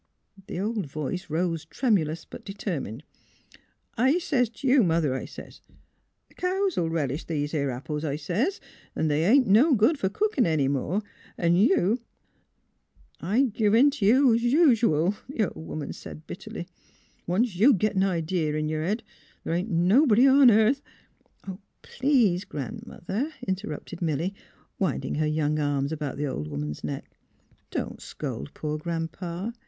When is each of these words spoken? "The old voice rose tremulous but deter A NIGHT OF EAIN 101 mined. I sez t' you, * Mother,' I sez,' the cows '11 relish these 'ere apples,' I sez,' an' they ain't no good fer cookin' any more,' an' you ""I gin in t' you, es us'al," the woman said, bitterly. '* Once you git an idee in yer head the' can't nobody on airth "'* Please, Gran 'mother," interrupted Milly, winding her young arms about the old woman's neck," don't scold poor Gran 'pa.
"The 0.47 0.59
old 0.59 0.87
voice 0.87 1.29
rose 1.29 1.63
tremulous 1.63 2.25
but 2.25 2.43
deter 2.43 2.77
A 2.77 2.79
NIGHT 2.79 2.79
OF 2.79 2.87
EAIN 2.87 3.03
101 3.97 4.05
mined. 4.07 4.15
I 4.15 4.17
sez 4.17 4.49
t' 4.49 4.67
you, 4.67 4.81
* 4.83 4.83
Mother,' 4.83 5.13
I 5.13 5.25
sez,' 5.25 5.61
the 6.27 6.33
cows 6.33 6.75
'11 6.75 6.91
relish 6.91 7.25
these 7.25 7.53
'ere 7.53 7.69
apples,' 7.69 8.03
I 8.03 8.15
sez,' 8.15 8.59
an' 8.95 9.09
they 9.09 9.25
ain't 9.25 9.45
no 9.45 9.75
good 9.75 9.99
fer 9.99 10.09
cookin' 10.09 10.47
any 10.47 10.67
more,' 10.67 11.03
an' 11.37 11.55
you 11.55 12.01
""I 13.21 13.51
gin 13.53 13.75
in 13.75 13.91
t' 13.91 14.07
you, 14.07 14.33
es 14.33 14.41
us'al," 14.41 15.13
the 15.29 15.51
woman 15.53 15.93
said, 15.93 16.25
bitterly. 16.25 16.67
'* 16.99 17.27
Once 17.27 17.55
you 17.57 17.71
git 17.71 17.95
an 17.95 18.01
idee 18.01 18.47
in 18.47 18.69
yer 18.69 18.83
head 18.83 19.03
the' 19.43 19.51
can't 19.51 19.69
nobody 19.69 20.25
on 20.25 20.49
airth 20.49 20.81
"'* 21.55 21.81
Please, 21.83 22.43
Gran 22.43 22.81
'mother," 22.87 23.31
interrupted 23.47 24.01
Milly, 24.01 24.33
winding 24.79 25.13
her 25.21 25.27
young 25.27 25.59
arms 25.59 25.91
about 25.91 26.17
the 26.17 26.25
old 26.25 26.47
woman's 26.47 26.83
neck," 26.83 27.11
don't 27.69 28.01
scold 28.01 28.55
poor 28.55 28.79
Gran 28.79 29.07
'pa. 29.07 29.53